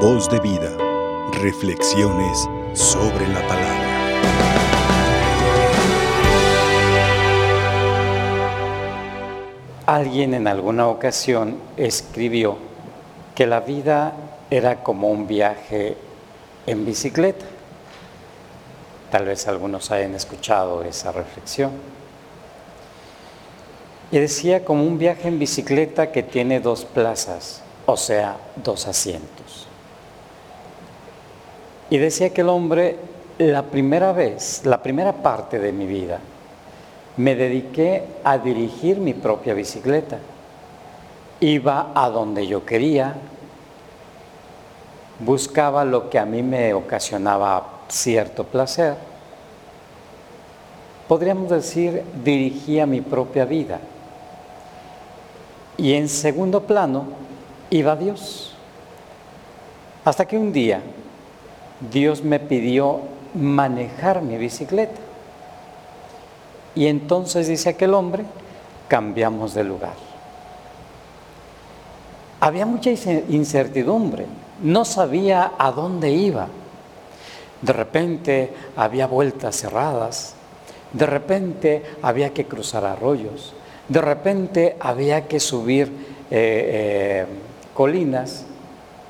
Voz 0.00 0.28
de 0.28 0.38
vida. 0.40 0.76
Reflexiones 1.40 2.46
sobre 2.74 3.26
la 3.28 3.40
palabra. 3.48 3.86
Alguien 9.86 10.34
en 10.34 10.48
alguna 10.48 10.88
ocasión 10.88 11.58
escribió 11.78 12.58
que 13.34 13.46
la 13.46 13.60
vida 13.60 14.12
era 14.50 14.82
como 14.82 15.08
un 15.08 15.26
viaje 15.26 15.96
en 16.66 16.84
bicicleta. 16.84 17.46
Tal 19.10 19.24
vez 19.24 19.48
algunos 19.48 19.90
hayan 19.90 20.14
escuchado 20.14 20.82
esa 20.84 21.10
reflexión. 21.10 21.70
Y 24.10 24.18
decía 24.18 24.62
como 24.62 24.84
un 24.84 24.98
viaje 24.98 25.28
en 25.28 25.38
bicicleta 25.38 26.12
que 26.12 26.22
tiene 26.22 26.60
dos 26.60 26.84
plazas, 26.84 27.62
o 27.86 27.96
sea, 27.96 28.36
dos 28.62 28.86
asientos. 28.86 29.68
Y 31.90 31.98
decía 31.98 32.30
que 32.30 32.40
el 32.40 32.48
hombre, 32.48 32.96
la 33.38 33.62
primera 33.62 34.12
vez, 34.12 34.62
la 34.64 34.82
primera 34.82 35.12
parte 35.12 35.58
de 35.58 35.72
mi 35.72 35.86
vida, 35.86 36.18
me 37.16 37.34
dediqué 37.34 38.04
a 38.24 38.38
dirigir 38.38 38.98
mi 38.98 39.14
propia 39.14 39.54
bicicleta. 39.54 40.18
Iba 41.40 41.92
a 41.94 42.10
donde 42.10 42.46
yo 42.46 42.64
quería, 42.64 43.14
buscaba 45.20 45.84
lo 45.84 46.10
que 46.10 46.18
a 46.18 46.24
mí 46.24 46.42
me 46.42 46.74
ocasionaba 46.74 47.84
cierto 47.88 48.44
placer. 48.44 48.96
Podríamos 51.08 51.50
decir, 51.50 52.02
dirigía 52.24 52.84
mi 52.84 53.00
propia 53.00 53.44
vida. 53.44 53.78
Y 55.78 55.92
en 55.94 56.08
segundo 56.08 56.62
plano 56.62 57.04
iba 57.70 57.94
Dios. 57.94 58.54
Hasta 60.04 60.24
que 60.26 60.36
un 60.36 60.52
día 60.52 60.80
Dios 61.80 62.22
me 62.22 62.40
pidió 62.40 63.00
manejar 63.34 64.22
mi 64.22 64.36
bicicleta. 64.36 65.00
Y 66.74 66.86
entonces 66.86 67.48
dice 67.48 67.70
aquel 67.70 67.94
hombre, 67.94 68.24
cambiamos 68.88 69.54
de 69.54 69.64
lugar. 69.64 69.94
Había 72.40 72.66
mucha 72.66 72.90
incertidumbre, 72.90 74.26
no 74.62 74.84
sabía 74.84 75.52
a 75.58 75.72
dónde 75.72 76.10
iba. 76.10 76.48
De 77.62 77.72
repente 77.72 78.52
había 78.76 79.06
vueltas 79.06 79.56
cerradas, 79.56 80.34
de 80.92 81.06
repente 81.06 81.82
había 82.02 82.32
que 82.34 82.44
cruzar 82.44 82.84
arroyos, 82.84 83.54
de 83.88 84.00
repente 84.00 84.76
había 84.80 85.26
que 85.26 85.40
subir 85.40 85.88
eh, 86.30 87.24
eh, 87.24 87.26
colinas, 87.72 88.44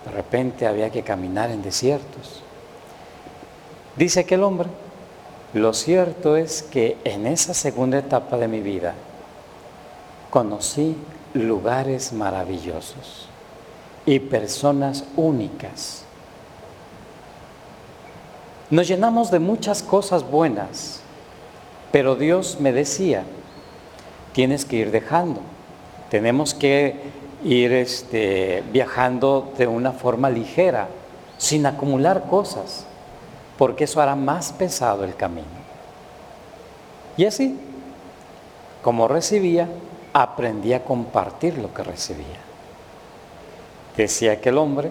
de 0.05 0.11
repente 0.13 0.67
había 0.67 0.91
que 0.91 1.03
caminar 1.03 1.51
en 1.51 1.63
desiertos. 1.63 2.46
Dice 3.97 4.21
aquel 4.21 4.43
hombre, 4.43 4.69
lo 5.55 5.73
cierto 5.73 6.37
es 6.37 6.63
que 6.63 6.99
en 7.05 7.27
esa 7.27 7.55
segunda 7.55 7.99
etapa 7.99 8.37
de 8.37 8.47
mi 8.47 8.61
vida 8.61 8.95
conocí 10.29 10.97
lugares 11.33 12.13
maravillosos 12.13 13.27
y 14.05 14.19
personas 14.19 15.05
únicas. 15.17 16.03
Nos 18.69 18.87
llenamos 18.87 19.31
de 19.31 19.39
muchas 19.39 19.83
cosas 19.83 20.31
buenas, 20.31 21.01
pero 21.91 22.17
Dios 22.17 22.59
me 22.61 22.73
decía, 22.73 23.25
tienes 24.35 24.67
que 24.67 24.77
ir 24.77 24.91
dejando. 24.91 25.41
Tenemos 26.11 26.53
que 26.53 27.01
ir 27.43 27.73
este, 27.73 28.63
viajando 28.73 29.53
de 29.57 29.67
una 29.67 29.93
forma 29.93 30.29
ligera, 30.29 30.89
sin 31.39 31.65
acumular 31.65 32.25
cosas, 32.29 32.87
porque 33.59 33.85
eso 33.85 34.01
hará 34.01 34.15
más 34.15 34.53
pesado 34.53 35.05
el 35.05 35.17
camino. 35.17 35.47
Y 37.17 37.25
así, 37.25 37.59
como 38.83 39.09
recibía, 39.09 39.69
aprendí 40.13 40.73
a 40.73 40.85
compartir 40.85 41.59
lo 41.59 41.73
que 41.73 41.83
recibía. 41.83 42.41
Decía 43.97 44.41
que 44.41 44.51
el 44.51 44.59
hombre 44.59 44.91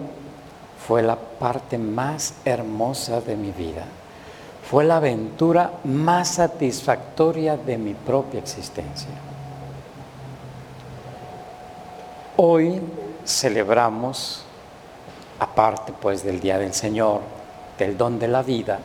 fue 0.86 1.02
la 1.02 1.16
parte 1.16 1.78
más 1.78 2.34
hermosa 2.44 3.20
de 3.20 3.36
mi 3.36 3.52
vida, 3.52 3.84
fue 4.68 4.84
la 4.84 4.96
aventura 4.96 5.72
más 5.84 6.34
satisfactoria 6.34 7.56
de 7.56 7.78
mi 7.78 7.94
propia 7.94 8.40
existencia. 8.40 9.10
Hoy 12.36 12.80
celebramos, 13.24 14.44
aparte 15.38 15.92
pues 16.00 16.22
del 16.22 16.40
Día 16.40 16.58
del 16.58 16.74
Señor, 16.74 17.35
del 17.78 17.96
don 17.96 18.18
de 18.18 18.28
la 18.28 18.42
vida, 18.42 18.78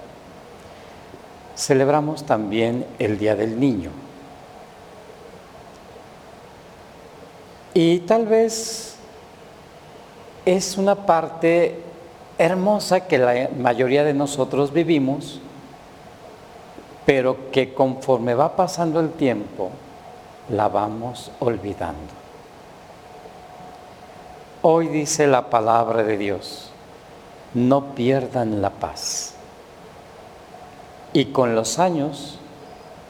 celebramos 1.55 2.25
también 2.25 2.85
el 2.99 3.17
Día 3.17 3.35
del 3.35 3.59
Niño. 3.59 3.91
Y 7.73 7.99
tal 7.99 8.25
vez 8.25 8.95
es 10.45 10.77
una 10.77 10.95
parte 10.95 11.79
hermosa 12.37 13.07
que 13.07 13.17
la 13.17 13.49
mayoría 13.57 14.03
de 14.03 14.13
nosotros 14.13 14.73
vivimos, 14.73 15.39
pero 17.05 17.51
que 17.51 17.73
conforme 17.73 18.33
va 18.33 18.55
pasando 18.55 18.99
el 18.99 19.11
tiempo, 19.11 19.71
la 20.49 20.67
vamos 20.67 21.31
olvidando. 21.39 22.21
Hoy 24.63 24.87
dice 24.87 25.27
la 25.27 25.49
palabra 25.49 26.03
de 26.03 26.17
Dios, 26.17 26.70
no 27.53 27.95
pierdan 27.95 28.61
la 28.61 28.69
paz. 28.69 29.33
Y 31.13 31.25
con 31.25 31.55
los 31.55 31.79
años 31.79 32.39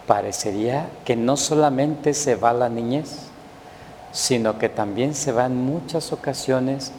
parecería 0.07 0.90
que 1.06 1.16
no 1.16 1.38
solamente 1.38 2.13
se 2.13 2.35
va 2.35 2.53
la 2.53 2.69
niñez, 2.69 3.28
sino 4.12 4.57
que 4.57 4.69
también 4.69 5.13
se 5.13 5.31
va 5.31 5.46
en 5.46 5.56
muchas 5.56 6.12
ocasiones 6.12 6.91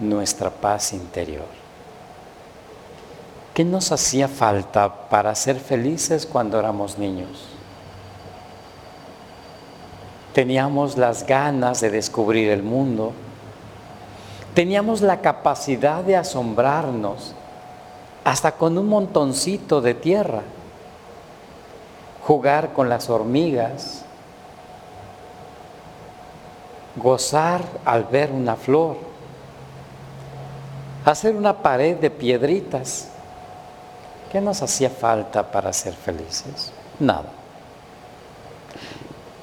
nuestra 0.00 0.50
paz 0.50 0.92
interior. 0.92 1.46
¿Qué 3.54 3.64
nos 3.64 3.90
hacía 3.90 4.28
falta 4.28 5.08
para 5.08 5.34
ser 5.34 5.58
felices 5.58 6.26
cuando 6.26 6.58
éramos 6.58 6.98
niños? 6.98 7.46
Teníamos 10.32 10.96
las 10.96 11.26
ganas 11.26 11.80
de 11.80 11.90
descubrir 11.90 12.50
el 12.50 12.62
mundo, 12.62 13.12
Teníamos 14.54 15.00
la 15.00 15.20
capacidad 15.20 16.02
de 16.02 16.16
asombrarnos 16.16 17.34
hasta 18.24 18.52
con 18.52 18.76
un 18.76 18.88
montoncito 18.88 19.80
de 19.80 19.94
tierra, 19.94 20.42
jugar 22.26 22.72
con 22.72 22.88
las 22.88 23.08
hormigas, 23.08 24.04
gozar 26.96 27.62
al 27.84 28.04
ver 28.04 28.32
una 28.32 28.56
flor, 28.56 28.96
hacer 31.04 31.34
una 31.34 31.56
pared 31.62 31.96
de 31.96 32.10
piedritas. 32.10 33.08
¿Qué 34.30 34.40
nos 34.40 34.60
hacía 34.60 34.90
falta 34.90 35.50
para 35.50 35.72
ser 35.72 35.94
felices? 35.94 36.70
Nada. 36.98 37.30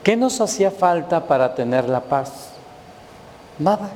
¿Qué 0.04 0.16
nos 0.16 0.40
hacía 0.40 0.70
falta 0.70 1.26
para 1.26 1.56
tener 1.56 1.90
la 1.90 2.02
paz? 2.02 2.50
Nada. 3.58 3.90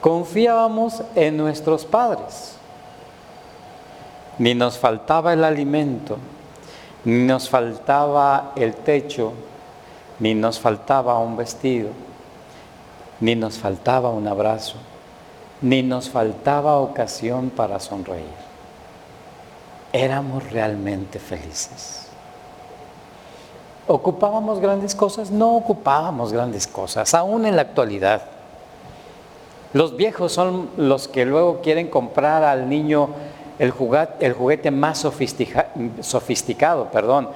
Confiábamos 0.00 1.02
en 1.14 1.36
nuestros 1.36 1.84
padres. 1.84 2.56
Ni 4.38 4.54
nos 4.54 4.78
faltaba 4.78 5.34
el 5.34 5.44
alimento, 5.44 6.16
ni 7.04 7.24
nos 7.26 7.50
faltaba 7.50 8.52
el 8.56 8.74
techo, 8.74 9.32
ni 10.18 10.34
nos 10.34 10.58
faltaba 10.58 11.18
un 11.18 11.36
vestido, 11.36 11.90
ni 13.20 13.34
nos 13.34 13.58
faltaba 13.58 14.08
un 14.08 14.26
abrazo, 14.26 14.76
ni 15.60 15.82
nos 15.82 16.08
faltaba 16.08 16.78
ocasión 16.78 17.50
para 17.50 17.78
sonreír. 17.80 18.24
Éramos 19.92 20.50
realmente 20.50 21.18
felices. 21.18 22.06
¿Ocupábamos 23.86 24.60
grandes 24.60 24.94
cosas? 24.94 25.30
No 25.30 25.56
ocupábamos 25.56 26.32
grandes 26.32 26.66
cosas, 26.66 27.12
aún 27.12 27.44
en 27.44 27.56
la 27.56 27.62
actualidad. 27.62 28.39
Los 29.72 29.96
viejos 29.96 30.32
son 30.32 30.68
los 30.76 31.06
que 31.06 31.24
luego 31.24 31.60
quieren 31.60 31.88
comprar 31.88 32.42
al 32.42 32.68
niño 32.68 33.10
el 33.58 33.70
juguete, 33.70 34.70
más 34.70 35.06
sofisticado, 36.00 36.90
perdón, 36.90 37.28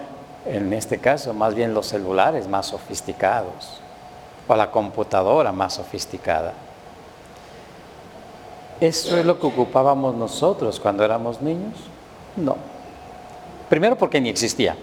en 0.47 0.73
este 0.73 0.99
caso 0.99 1.33
más 1.35 1.55
bien 1.55 1.75
los 1.75 1.87
celulares 1.87 2.49
más 2.49 2.67
sofisticados 2.67 3.81
o 4.49 4.57
la 4.57 4.71
computadora 4.71 5.53
más 5.53 5.75
sofisticada. 5.75 6.55
¿Eso 8.81 9.17
es 9.17 9.25
lo 9.25 9.39
que 9.39 9.47
ocupábamos 9.47 10.15
nosotros 10.15 10.81
cuando 10.81 11.05
éramos 11.05 11.41
niños? 11.41 11.75
No. 12.37 12.57
Primero 13.69 13.97
porque 13.97 14.21
ni 14.21 14.29
existía, 14.29 14.77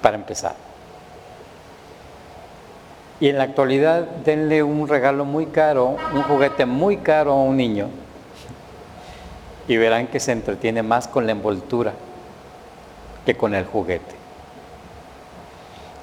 para 0.00 0.16
empezar. 0.16 0.54
Y 3.22 3.28
en 3.28 3.38
la 3.38 3.44
actualidad 3.44 4.00
denle 4.24 4.64
un 4.64 4.88
regalo 4.88 5.24
muy 5.24 5.46
caro, 5.46 5.96
un 6.12 6.22
juguete 6.24 6.66
muy 6.66 6.96
caro 6.96 7.30
a 7.30 7.36
un 7.36 7.56
niño 7.56 7.86
y 9.68 9.76
verán 9.76 10.08
que 10.08 10.18
se 10.18 10.32
entretiene 10.32 10.82
más 10.82 11.06
con 11.06 11.26
la 11.26 11.30
envoltura 11.30 11.92
que 13.24 13.36
con 13.36 13.54
el 13.54 13.64
juguete. 13.64 14.16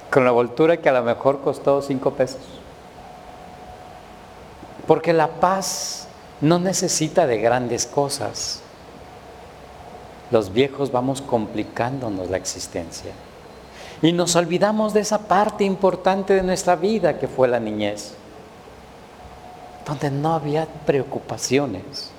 Con 0.09 0.23
la 0.23 0.29
envoltura 0.29 0.77
que 0.77 0.87
a 0.87 0.93
lo 0.93 1.03
mejor 1.03 1.41
costó 1.41 1.81
cinco 1.81 2.13
pesos. 2.13 2.39
Porque 4.87 5.11
la 5.11 5.27
paz 5.27 6.07
no 6.39 6.57
necesita 6.57 7.27
de 7.27 7.39
grandes 7.39 7.85
cosas. 7.85 8.61
Los 10.31 10.53
viejos 10.53 10.93
vamos 10.93 11.21
complicándonos 11.21 12.29
la 12.29 12.37
existencia. 12.37 13.11
Y 14.01 14.13
nos 14.13 14.35
olvidamos 14.35 14.93
de 14.93 15.01
esa 15.01 15.19
parte 15.19 15.63
importante 15.63 16.33
de 16.33 16.43
nuestra 16.43 16.75
vida 16.75 17.19
que 17.19 17.27
fue 17.27 17.47
la 17.47 17.59
niñez, 17.59 18.13
donde 19.85 20.09
no 20.09 20.33
había 20.33 20.67
preocupaciones, 20.85 22.11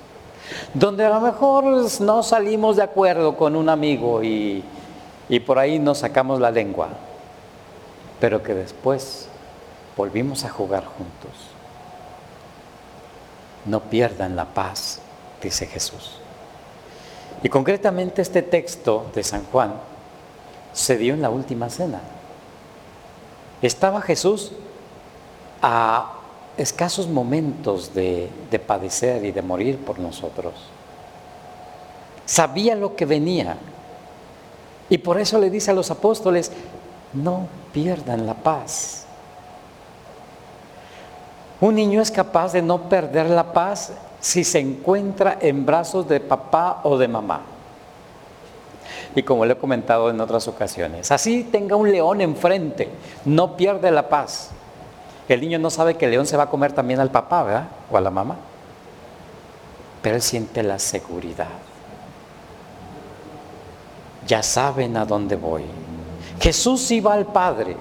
donde 0.73 1.05
a 1.05 1.09
lo 1.09 1.21
mejor 1.21 1.63
no 2.01 2.23
salimos 2.23 2.75
de 2.75 2.83
acuerdo 2.83 3.35
con 3.35 3.55
un 3.55 3.67
amigo 3.67 4.21
y, 4.21 4.63
y 5.27 5.39
por 5.39 5.57
ahí 5.57 5.79
nos 5.79 5.99
sacamos 5.99 6.39
la 6.39 6.51
lengua, 6.51 6.89
pero 8.19 8.43
que 8.43 8.53
después 8.53 9.27
volvimos 9.97 10.43
a 10.43 10.49
jugar 10.49 10.85
juntos. 10.85 11.31
No 13.65 13.79
pierdan 13.79 14.35
la 14.35 14.45
paz, 14.45 14.99
dice 15.41 15.65
Jesús. 15.65 16.17
Y 17.41 17.49
concretamente 17.49 18.21
este 18.21 18.43
texto 18.43 19.07
de 19.15 19.23
San 19.23 19.45
Juan 19.45 19.73
se 20.73 20.97
dio 20.97 21.13
en 21.13 21.21
la 21.21 21.29
última 21.29 21.69
cena. 21.69 22.01
Estaba 23.61 24.01
Jesús 24.01 24.51
a 25.61 26.13
escasos 26.57 27.07
momentos 27.07 27.93
de, 27.93 28.29
padecer 28.65 29.23
y 29.25 29.31
de 29.31 29.41
morir 29.41 29.77
por 29.77 29.99
nosotros. 29.99 30.53
Sabía 32.25 32.75
lo 32.75 32.95
que 32.95 33.05
venía. 33.05 33.57
Y 34.89 34.97
por 34.97 35.19
eso 35.19 35.39
le 35.39 35.49
dice 35.49 35.71
a 35.71 35.73
los 35.73 35.91
apóstoles, 35.91 36.51
no 37.13 37.47
pierdan 37.71 38.25
la 38.25 38.33
paz. 38.33 39.05
Un 41.59 41.75
niño 41.75 42.01
es 42.01 42.11
capaz 42.11 42.53
de 42.53 42.61
no 42.61 42.89
perder 42.89 43.29
la 43.29 43.53
paz 43.53 43.93
si 44.19 44.43
se 44.43 44.59
encuentra 44.59 45.37
en 45.39 45.65
brazos 45.65 46.07
de 46.07 46.19
papá 46.19 46.81
o 46.83 46.97
de 46.97 47.07
mamá. 47.07 47.41
Y 49.15 49.23
como 49.23 49.45
le 49.45 49.53
he 49.53 49.57
comentado 49.57 50.09
en 50.09 50.19
otras 50.21 50.47
ocasiones, 50.47 51.11
así 51.11 51.43
tenga 51.43 51.75
un 51.75 51.91
león 51.91 52.21
enfrente, 52.21 52.89
no 53.25 53.57
pierde 53.57 53.91
la 53.91 54.07
paz. 54.07 54.51
El 55.27 55.41
niño 55.41 55.59
no 55.59 55.69
sabe 55.69 55.95
que 55.95 56.05
el 56.05 56.11
león 56.11 56.25
se 56.25 56.37
va 56.37 56.43
a 56.43 56.49
comer 56.49 56.71
también 56.71 56.99
al 56.99 57.11
papá, 57.11 57.43
¿verdad? 57.43 57.67
O 57.89 57.97
a 57.97 58.01
la 58.01 58.11
mamá. 58.11 58.37
Pero 60.01 60.15
él 60.15 60.21
siente 60.21 60.63
la 60.63 60.79
seguridad. 60.79 61.47
Ya 64.27 64.43
saben 64.43 64.97
a 64.97 65.05
dónde 65.05 65.35
voy. 65.35 65.63
Jesús 66.39 66.89
iba 66.91 67.13
al 67.13 67.25
Padre. 67.25 67.75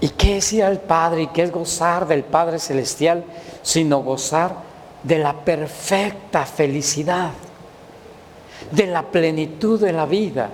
¿Y 0.00 0.08
qué 0.10 0.38
es 0.38 0.52
ir 0.52 0.64
al 0.64 0.80
Padre? 0.80 1.22
¿Y 1.22 1.26
qué 1.28 1.44
es 1.44 1.52
gozar 1.52 2.06
del 2.06 2.24
Padre 2.24 2.58
Celestial? 2.58 3.24
Sino 3.62 4.00
gozar 4.00 4.56
de 5.02 5.18
la 5.18 5.32
perfecta 5.32 6.44
felicidad 6.44 7.30
de 8.70 8.86
la 8.86 9.02
plenitud 9.02 9.80
de 9.80 9.92
la 9.92 10.06
vida, 10.06 10.50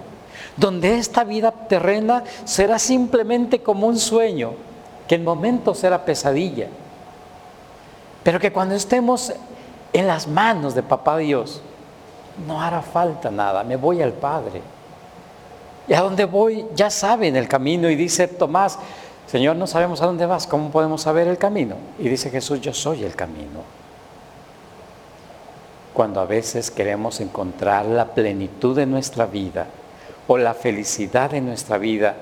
donde 0.56 0.98
esta 0.98 1.24
vida 1.24 1.50
terrena 1.50 2.24
será 2.44 2.78
simplemente 2.78 3.62
como 3.62 3.86
un 3.86 3.98
sueño, 3.98 4.52
que 5.06 5.14
en 5.14 5.24
momentos 5.24 5.78
será 5.78 6.04
pesadilla, 6.04 6.68
pero 8.22 8.40
que 8.40 8.52
cuando 8.52 8.74
estemos 8.74 9.32
en 9.92 10.06
las 10.06 10.26
manos 10.26 10.74
de 10.74 10.82
Papá 10.82 11.18
Dios, 11.18 11.62
no 12.46 12.60
hará 12.60 12.82
falta 12.82 13.30
nada, 13.30 13.64
me 13.64 13.76
voy 13.76 14.02
al 14.02 14.12
Padre. 14.12 14.62
Y 15.88 15.94
a 15.94 16.02
dónde 16.02 16.26
voy 16.26 16.66
ya 16.74 16.90
saben 16.90 17.34
el 17.36 17.48
camino 17.48 17.88
y 17.88 17.96
dice 17.96 18.28
Tomás, 18.28 18.78
Señor, 19.26 19.56
no 19.56 19.66
sabemos 19.66 20.02
a 20.02 20.06
dónde 20.06 20.26
vas, 20.26 20.46
¿cómo 20.46 20.70
podemos 20.70 21.02
saber 21.02 21.28
el 21.28 21.38
camino? 21.38 21.76
Y 21.98 22.08
dice 22.08 22.30
Jesús, 22.30 22.60
yo 22.60 22.72
soy 22.74 23.04
el 23.04 23.14
camino 23.14 23.77
cuando 25.98 26.20
a 26.20 26.26
veces 26.26 26.70
queremos 26.70 27.18
encontrar 27.18 27.84
la 27.84 28.14
plenitud 28.14 28.76
de 28.76 28.86
nuestra 28.86 29.26
vida 29.26 29.66
o 30.28 30.38
la 30.38 30.54
felicidad 30.54 31.32
de 31.32 31.40
nuestra 31.40 31.76
vida 31.76 32.14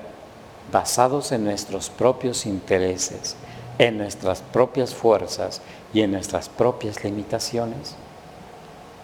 basados 0.71 1.31
en 1.31 1.43
nuestros 1.43 1.91
propios 1.91 2.47
intereses, 2.47 3.35
en 3.77 3.99
nuestras 3.99 4.41
propias 4.41 4.95
fuerzas 4.95 5.61
y 5.93 6.01
en 6.01 6.09
nuestras 6.09 6.49
propias 6.49 7.03
limitaciones, 7.03 7.93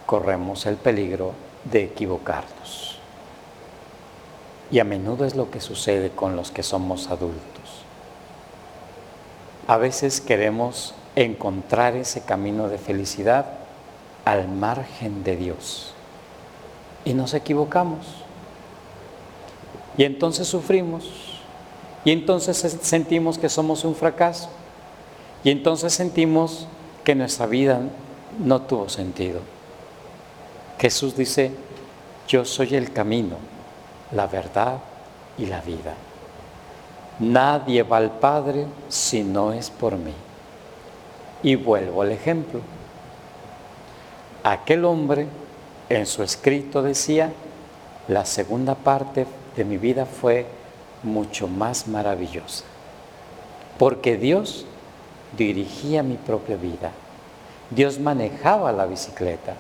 corremos 0.08 0.66
el 0.66 0.78
peligro 0.78 1.34
de 1.66 1.84
equivocarnos. 1.84 2.98
Y 4.72 4.80
a 4.80 4.84
menudo 4.84 5.26
es 5.26 5.36
lo 5.36 5.52
que 5.52 5.62
sucede 5.62 6.10
con 6.10 6.36
los 6.36 6.50
que 6.50 6.64
somos 6.64 7.12
adultos. 7.12 7.84
A 9.68 9.78
veces 9.78 10.20
queremos 10.20 10.96
encontrar 11.16 11.96
ese 11.96 12.22
camino 12.22 12.70
de 12.70 12.80
felicidad 12.80 13.62
al 14.26 14.48
margen 14.48 15.24
de 15.24 15.36
Dios. 15.36 15.94
Y 17.06 17.14
nos 17.14 17.34
equivocamos. 17.34 18.06
Y 19.98 20.04
entonces 20.04 20.48
sufrimos. 20.48 21.10
Y 22.06 22.12
entonces 22.12 22.58
sentimos 22.82 23.38
que 23.38 23.50
somos 23.50 23.84
un 23.86 23.96
fracaso. 23.96 24.50
Y 25.44 25.52
entonces 25.52 25.94
sentimos 25.94 26.68
que 27.04 27.16
nuestra 27.16 27.46
vida 27.46 27.82
no 28.40 28.62
tuvo 28.62 28.90
sentido. 28.90 29.42
Jesús 30.80 31.16
dice, 31.16 31.52
yo 32.28 32.46
soy 32.46 32.76
el 32.76 32.92
camino, 32.92 33.36
la 34.12 34.28
verdad 34.28 34.80
y 35.38 35.46
la 35.46 35.62
vida. 35.62 35.94
Nadie 37.20 37.84
va 37.84 37.98
al 37.98 38.12
Padre 38.12 38.66
si 38.90 39.24
no 39.24 39.54
es 39.54 39.70
por 39.70 39.98
mí. 39.98 40.14
Y 41.44 41.56
vuelvo 41.56 42.02
al 42.02 42.12
ejemplo. 42.12 42.62
Aquel 44.44 44.84
hombre 44.84 45.28
en 45.88 46.06
su 46.06 46.22
escrito 46.22 46.82
decía, 46.82 47.32
la 48.10 48.26
segunda 48.26 48.76
parte 48.76 49.26
de 49.56 49.64
mi 49.64 49.78
vida 49.78 50.06
fue 50.06 50.46
mucho 51.02 51.48
más 51.48 51.88
maravillosa, 51.88 52.66
porque 53.78 54.18
Dios 54.18 54.66
dirigía 55.38 56.04
mi 56.04 56.16
propia 56.16 56.58
vida, 56.58 56.92
Dios 57.70 58.00
manejaba 58.00 58.72
la 58.74 58.86
bicicleta 58.86 59.56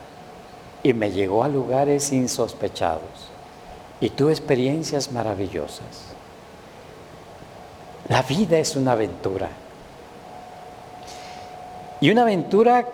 y 0.83 0.93
me 0.93 1.11
llegó 1.11 1.43
a 1.43 1.47
lugares 1.47 2.11
insospechados 2.11 3.29
y 4.01 4.09
tuve 4.09 4.33
experiencias 4.33 5.11
maravillosas. 5.13 6.13
La 8.09 8.21
vida 8.21 8.57
es 8.59 8.75
una 8.75 8.91
aventura. 8.91 9.47
Y 12.01 12.11
una 12.11 12.23
aventura 12.23 12.85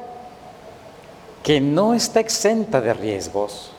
que 1.44 1.62
no 1.62 1.94
está 1.94 2.20
exenta 2.20 2.82
de 2.82 2.94
riesgos. 2.94 3.72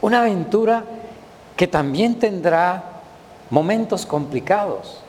Una 0.00 0.20
aventura 0.20 0.84
que 1.56 1.66
también 1.66 2.18
tendrá 2.18 2.82
momentos 3.50 4.06
complicados, 4.06 5.00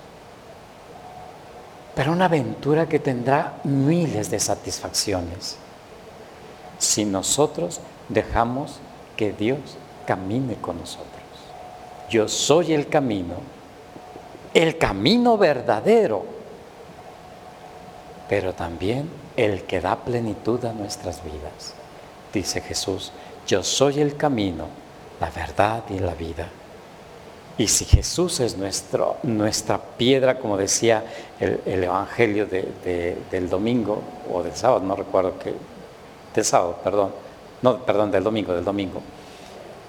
pero 1.96 2.12
una 2.12 2.26
aventura 2.26 2.88
que 2.88 3.00
tendrá 3.00 3.54
miles 3.64 4.30
de 4.30 4.40
satisfacciones 4.40 5.58
si 6.78 7.06
nosotros 7.06 7.80
dejamos 8.10 8.80
que 9.16 9.32
Dios 9.32 9.60
camine 10.06 10.56
con 10.56 10.80
nosotros. 10.80 11.10
Yo 12.10 12.28
soy 12.28 12.74
el 12.74 12.88
camino, 12.88 13.36
el 14.54 14.78
camino 14.78 15.38
verdadero, 15.38 16.26
pero 18.30 18.54
también 18.54 19.10
el 19.36 19.64
que 19.64 19.82
da 19.82 19.98
plenitud 19.98 20.64
a 20.66 20.74
nuestras 20.74 21.24
vidas. 21.24 21.74
Dice 22.34 22.62
Jesús, 22.62 23.12
yo 23.48 23.64
soy 23.64 24.02
el 24.02 24.18
camino, 24.18 24.68
la 25.20 25.30
verdad 25.30 25.84
y 25.90 26.00
la 26.00 26.14
vida. 26.14 26.48
Y 27.58 27.68
si 27.68 27.86
Jesús 27.86 28.42
es 28.42 28.58
nuestro, 28.58 29.18
nuestra 29.24 29.78
piedra, 29.78 30.40
como 30.40 30.58
decía 30.58 31.06
el, 31.40 31.84
Evangelio 31.84 32.48
del 32.48 33.50
domingo, 33.50 34.02
o 34.32 34.44
del 34.44 34.56
sábado, 34.56 34.82
no 34.82 34.96
recuerdo 34.96 35.40
qué, 35.40 35.54
del 36.34 36.44
sábado, 36.44 36.80
perdón, 36.84 37.12
no, 37.62 37.78
perdón, 37.86 38.12
del 38.12 38.24
domingo, 38.24 38.54
del 38.54 38.66
domingo. 38.66 39.02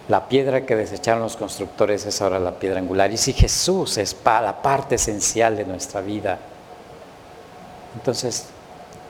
La 0.09 0.29
piedra 0.29 0.65
que 0.65 0.77
desecharon 0.77 1.23
los 1.23 1.37
constructores 1.37 2.07
es 2.07 2.23
ahora 2.23 2.39
la 2.39 2.53
piedra 2.53 2.79
angular. 2.79 3.11
Y 3.11 3.17
si 3.17 3.33
Jesús 3.33 3.99
es 3.99 4.17
la 4.25 4.63
parte 4.63 4.95
esencial 4.95 5.57
de 5.57 5.65
nuestra 5.65 6.01
vida, 6.01 6.39
entonces 7.97 8.47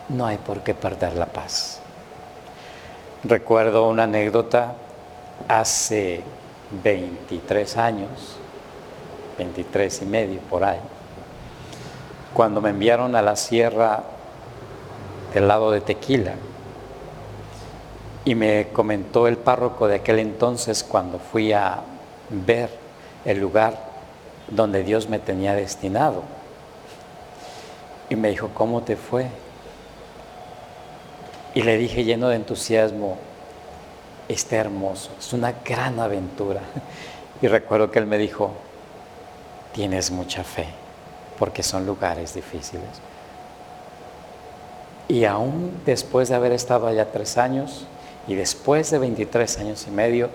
no 0.08 0.26
hay 0.26 0.38
por 0.38 0.60
qué 0.60 0.74
perder 0.74 1.14
la 1.14 1.26
paz. 1.26 1.80
Recuerdo 3.24 3.88
una 3.88 4.04
anécdota 4.04 4.74
hace 5.48 6.22
23 6.82 7.76
años, 7.76 8.36
23 9.38 10.02
y 10.02 10.04
medio 10.04 10.40
por 10.40 10.64
ahí, 10.64 10.80
cuando 12.32 12.60
me 12.60 12.70
enviaron 12.70 13.16
a 13.16 13.22
la 13.22 13.36
sierra 13.36 14.02
del 15.34 15.48
lado 15.48 15.70
de 15.70 15.80
Tequila. 15.80 16.34
Y 18.24 18.34
me 18.34 18.68
comentó 18.72 19.28
el 19.28 19.36
párroco 19.36 19.86
de 19.86 19.96
aquel 19.96 20.18
entonces 20.18 20.82
cuando 20.82 21.18
fui 21.18 21.52
a 21.52 21.80
ver 22.30 22.70
el 23.24 23.38
lugar 23.38 23.78
donde 24.48 24.82
Dios 24.82 25.08
me 25.08 25.18
tenía 25.18 25.54
destinado. 25.54 26.22
Y 28.08 28.16
me 28.16 28.30
dijo, 28.30 28.50
¿cómo 28.52 28.82
te 28.82 28.96
fue? 28.96 29.28
Y 31.56 31.62
le 31.62 31.78
dije 31.78 32.04
lleno 32.04 32.28
de 32.28 32.36
entusiasmo, 32.36 33.16
está 34.28 34.56
hermoso, 34.56 35.10
es 35.18 35.32
una 35.32 35.52
gran 35.64 35.98
aventura. 35.98 36.60
Y 37.42 37.48
recuerdo 37.48 37.90
que 37.90 37.98
él 37.98 38.06
me 38.06 38.16
dijo, 38.16 38.50
tienes 39.74 40.10
mucha 40.10 40.42
fe, 40.42 40.66
porque 41.38 41.62
son 41.62 41.84
lugares 41.84 42.32
difíciles. 42.32 42.88
Y 45.08 45.24
aún 45.24 45.82
después 45.84 46.30
de 46.30 46.34
haber 46.34 46.52
estado 46.52 46.86
allá 46.86 47.12
tres 47.12 47.36
años 47.36 47.86
y 48.26 48.34
después 48.34 48.90
de 48.90 48.98
23 48.98 49.58
años 49.58 49.86
y 49.86 49.90
medio, 49.90 50.30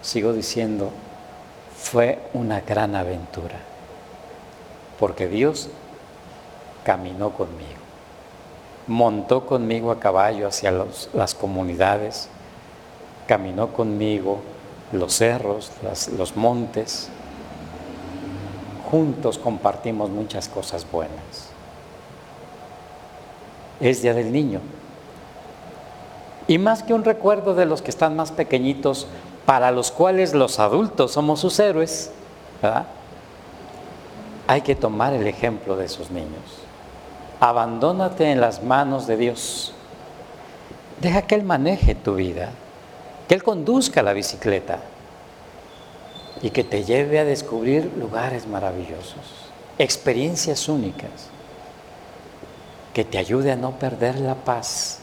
sigo 0.00 0.32
diciendo, 0.32 0.90
fue 1.78 2.18
una 2.32 2.62
gran 2.62 2.94
aventura, 2.94 3.56
porque 4.98 5.28
Dios 5.28 5.68
caminó 6.82 7.30
conmigo, 7.30 7.77
montó 8.88 9.46
conmigo 9.46 9.92
a 9.92 10.00
caballo 10.00 10.48
hacia 10.48 10.72
las 11.12 11.34
comunidades, 11.34 12.28
caminó 13.26 13.68
conmigo 13.68 14.40
los 14.92 15.14
cerros, 15.14 15.70
los 16.16 16.36
montes, 16.36 17.10
juntos 18.90 19.38
compartimos 19.38 20.08
muchas 20.10 20.48
cosas 20.48 20.90
buenas. 20.90 21.50
Es 23.80 24.02
Día 24.02 24.14
del 24.14 24.32
Niño. 24.32 24.60
Y 26.48 26.56
más 26.56 26.82
que 26.82 26.94
un 26.94 27.04
recuerdo 27.04 27.54
de 27.54 27.66
los 27.66 27.82
que 27.82 27.90
están 27.90 28.16
más 28.16 28.32
pequeñitos, 28.32 29.06
para 29.44 29.70
los 29.70 29.90
cuales 29.92 30.32
los 30.32 30.58
adultos 30.58 31.12
somos 31.12 31.40
sus 31.40 31.58
héroes, 31.60 32.10
hay 34.46 34.62
que 34.62 34.74
tomar 34.74 35.12
el 35.12 35.26
ejemplo 35.26 35.76
de 35.76 35.84
esos 35.84 36.10
niños. 36.10 36.67
Abandónate 37.40 38.30
en 38.32 38.40
las 38.40 38.62
manos 38.62 39.06
de 39.06 39.16
Dios. 39.16 39.72
Deja 41.00 41.22
que 41.22 41.36
Él 41.36 41.44
maneje 41.44 41.94
tu 41.94 42.16
vida, 42.16 42.50
que 43.28 43.34
Él 43.34 43.44
conduzca 43.44 44.02
la 44.02 44.12
bicicleta 44.12 44.80
y 46.42 46.50
que 46.50 46.64
te 46.64 46.82
lleve 46.84 47.20
a 47.20 47.24
descubrir 47.24 47.92
lugares 47.96 48.46
maravillosos, 48.48 49.50
experiencias 49.78 50.68
únicas, 50.68 51.30
que 52.92 53.04
te 53.04 53.18
ayude 53.18 53.52
a 53.52 53.56
no 53.56 53.78
perder 53.78 54.18
la 54.18 54.34
paz. 54.34 54.98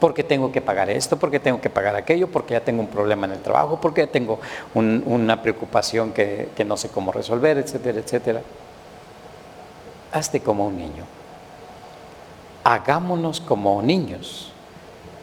Porque 0.00 0.24
tengo 0.24 0.50
que 0.50 0.62
pagar 0.62 0.88
esto, 0.88 1.18
porque 1.18 1.38
tengo 1.40 1.60
que 1.60 1.68
pagar 1.68 1.94
aquello, 1.94 2.30
porque 2.30 2.54
ya 2.54 2.60
tengo 2.64 2.80
un 2.80 2.88
problema 2.88 3.26
en 3.26 3.32
el 3.32 3.40
trabajo, 3.40 3.78
porque 3.78 4.06
ya 4.06 4.10
tengo 4.10 4.40
una 4.72 5.42
preocupación 5.42 6.12
que, 6.12 6.48
que 6.56 6.64
no 6.64 6.78
sé 6.78 6.88
cómo 6.88 7.12
resolver, 7.12 7.58
etcétera, 7.58 7.98
etcétera. 7.98 8.40
Hazte 10.10 10.40
como 10.40 10.66
un 10.66 10.78
niño. 10.78 11.19
Hagámonos 12.64 13.40
como 13.40 13.80
niños 13.82 14.52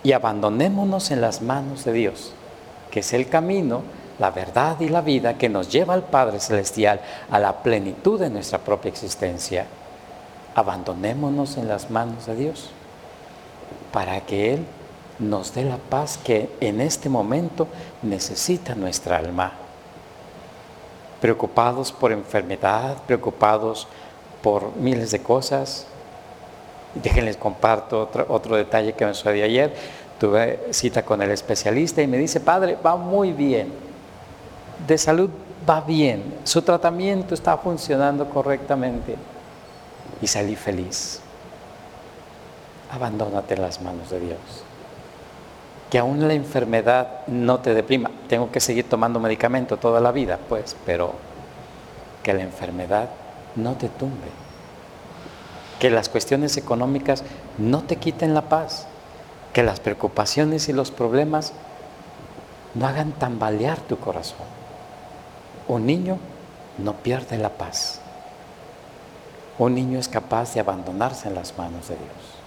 y 0.03 0.11
abandonémonos 0.13 1.11
en 1.11 1.21
las 1.21 1.41
manos 1.41 1.85
de 1.85 1.93
Dios, 1.93 2.33
que 2.91 3.01
es 3.01 3.13
el 3.13 3.29
camino 3.29 3.83
la 4.19 4.31
verdad 4.31 4.79
y 4.79 4.89
la 4.89 5.01
vida 5.01 5.37
que 5.37 5.49
nos 5.49 5.69
lleva 5.69 5.93
al 5.93 6.03
Padre 6.03 6.39
Celestial 6.39 6.99
a 7.29 7.39
la 7.39 7.61
plenitud 7.61 8.19
de 8.19 8.29
nuestra 8.29 8.59
propia 8.59 8.89
existencia. 8.89 9.67
Abandonémonos 10.55 11.57
en 11.57 11.67
las 11.67 11.91
manos 11.91 12.25
de 12.25 12.35
Dios 12.35 12.69
para 13.91 14.21
que 14.21 14.55
Él 14.55 14.65
nos 15.19 15.53
dé 15.53 15.63
la 15.63 15.77
paz 15.77 16.17
que 16.23 16.49
en 16.59 16.81
este 16.81 17.09
momento 17.09 17.67
necesita 18.01 18.75
nuestra 18.75 19.17
alma. 19.17 19.53
Preocupados 21.21 21.91
por 21.91 22.11
enfermedad, 22.11 22.97
preocupados 23.05 23.87
por 24.41 24.75
miles 24.77 25.11
de 25.11 25.21
cosas. 25.21 25.87
Déjenles 27.01 27.37
comparto 27.37 28.01
otro, 28.01 28.25
otro 28.29 28.55
detalle 28.55 28.93
que 28.93 29.05
me 29.05 29.13
sucedió 29.13 29.45
ayer. 29.45 29.73
Tuve 30.19 30.67
cita 30.71 31.03
con 31.03 31.21
el 31.21 31.31
especialista 31.31 32.01
y 32.01 32.07
me 32.07 32.17
dice, 32.17 32.39
padre, 32.39 32.77
va 32.83 32.95
muy 32.95 33.33
bien 33.33 33.87
de 34.85 34.97
salud 34.97 35.29
va 35.67 35.81
bien, 35.81 36.39
su 36.43 36.61
tratamiento 36.61 37.33
está 37.33 37.57
funcionando 37.57 38.29
correctamente 38.29 39.15
y 40.21 40.27
salí 40.27 40.55
feliz. 40.55 41.21
Abandónate 42.91 43.55
en 43.55 43.61
las 43.61 43.81
manos 43.81 44.09
de 44.09 44.19
Dios. 44.19 44.39
Que 45.89 45.99
aún 45.99 46.27
la 46.27 46.33
enfermedad 46.33 47.25
no 47.27 47.59
te 47.59 47.73
deprima. 47.73 48.11
Tengo 48.27 48.51
que 48.51 48.59
seguir 48.59 48.89
tomando 48.89 49.19
medicamento 49.19 49.77
toda 49.77 49.99
la 49.99 50.11
vida, 50.11 50.37
pues, 50.47 50.75
pero 50.85 51.13
que 52.23 52.33
la 52.33 52.43
enfermedad 52.43 53.09
no 53.55 53.73
te 53.73 53.89
tumbe. 53.89 54.46
Que 55.79 55.89
las 55.89 56.09
cuestiones 56.09 56.57
económicas 56.57 57.23
no 57.57 57.83
te 57.83 57.97
quiten 57.97 58.33
la 58.33 58.49
paz. 58.49 58.87
Que 59.53 59.63
las 59.63 59.79
preocupaciones 59.79 60.69
y 60.69 60.73
los 60.73 60.91
problemas 60.91 61.53
no 62.73 62.87
hagan 62.87 63.11
tambalear 63.11 63.79
tu 63.79 63.97
corazón. 63.97 64.45
Un 65.67 65.85
niño 65.85 66.17
no 66.77 66.93
pierde 66.93 67.37
la 67.37 67.49
paz. 67.49 67.99
Un 69.59 69.75
niño 69.75 69.99
es 69.99 70.07
capaz 70.07 70.53
de 70.53 70.59
abandonarse 70.59 71.27
en 71.27 71.35
las 71.35 71.57
manos 71.57 71.87
de 71.87 71.95
Dios. 71.95 72.37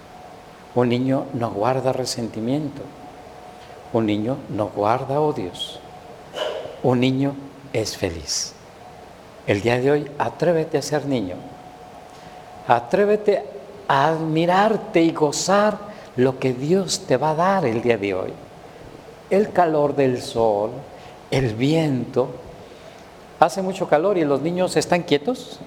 Un 0.74 0.88
niño 0.88 1.26
no 1.34 1.50
guarda 1.50 1.92
resentimiento. 1.92 2.82
Un 3.92 4.06
niño 4.06 4.36
no 4.48 4.68
guarda 4.68 5.20
odios. 5.20 5.80
Un 6.82 7.00
niño 7.00 7.34
es 7.72 7.96
feliz. 7.96 8.54
El 9.46 9.62
día 9.62 9.80
de 9.80 9.90
hoy, 9.90 10.10
atrévete 10.18 10.78
a 10.78 10.82
ser 10.82 11.06
niño. 11.06 11.34
Atrévete 12.66 13.42
a 13.88 14.08
admirarte 14.08 15.02
y 15.02 15.12
gozar 15.12 15.78
lo 16.16 16.38
que 16.38 16.52
Dios 16.52 17.06
te 17.06 17.16
va 17.16 17.30
a 17.30 17.34
dar 17.34 17.64
el 17.64 17.82
día 17.82 17.98
de 17.98 18.14
hoy. 18.14 18.32
El 19.30 19.52
calor 19.52 19.94
del 19.94 20.20
sol, 20.20 20.70
el 21.30 21.54
viento, 21.54 22.28
hace 23.38 23.62
mucho 23.62 23.88
calor 23.88 24.18
y 24.18 24.24
los 24.24 24.40
niños 24.40 24.76
están 24.76 25.02
quietos. 25.02 25.60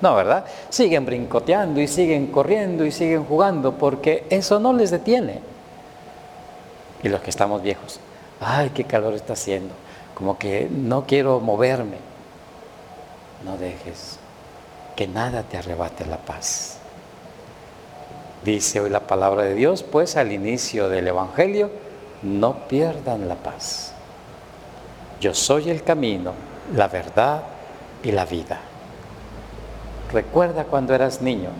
No, 0.00 0.14
¿verdad? 0.14 0.44
Siguen 0.68 1.06
brincoteando 1.06 1.80
y 1.80 1.88
siguen 1.88 2.28
corriendo 2.28 2.84
y 2.84 2.92
siguen 2.92 3.24
jugando 3.24 3.72
porque 3.72 4.26
eso 4.30 4.60
no 4.60 4.72
les 4.72 4.90
detiene. 4.90 5.40
Y 7.02 7.08
los 7.08 7.20
que 7.20 7.30
estamos 7.30 7.62
viejos, 7.62 8.00
ay, 8.40 8.70
qué 8.70 8.84
calor 8.84 9.14
está 9.14 9.34
haciendo, 9.34 9.74
como 10.14 10.38
que 10.38 10.68
no 10.70 11.04
quiero 11.06 11.40
moverme. 11.40 11.98
No 13.44 13.58
dejes 13.58 14.18
que 14.96 15.06
nada 15.06 15.42
te 15.42 15.56
arrebate 15.56 16.04
la 16.06 16.18
paz. 16.18 16.78
Dice 18.44 18.80
hoy 18.80 18.90
la 18.90 19.00
palabra 19.00 19.42
de 19.42 19.54
Dios, 19.54 19.82
pues 19.82 20.16
al 20.16 20.32
inicio 20.32 20.88
del 20.88 21.08
Evangelio, 21.08 21.70
no 22.22 22.68
pierdan 22.68 23.28
la 23.28 23.36
paz. 23.36 23.92
Yo 25.20 25.34
soy 25.34 25.70
el 25.70 25.82
camino, 25.82 26.32
la 26.74 26.88
verdad 26.88 27.42
y 28.02 28.12
la 28.12 28.26
vida. 28.26 28.60
Recuerda 30.12 30.64
cuando 30.64 30.94
eras 30.94 31.22
niño. 31.22 31.50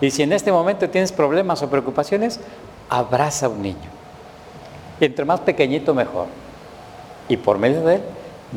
Y 0.00 0.10
si 0.10 0.22
en 0.22 0.32
este 0.32 0.52
momento 0.52 0.88
tienes 0.88 1.12
problemas 1.12 1.62
o 1.62 1.68
preocupaciones, 1.68 2.40
abraza 2.88 3.46
a 3.46 3.48
un 3.48 3.62
niño. 3.62 3.90
Y 5.00 5.04
entre 5.06 5.24
más 5.24 5.40
pequeñito 5.40 5.92
mejor. 5.92 6.26
Y 7.28 7.36
por 7.36 7.58
medio 7.58 7.82
de 7.82 7.96
él, 7.96 8.02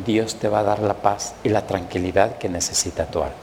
Dios 0.05 0.35
te 0.35 0.47
va 0.47 0.59
a 0.59 0.63
dar 0.63 0.79
la 0.79 0.95
paz 0.95 1.35
y 1.43 1.49
la 1.49 1.67
tranquilidad 1.67 2.37
que 2.37 2.49
necesita 2.49 3.05
tu 3.05 3.19
alma. 3.21 3.42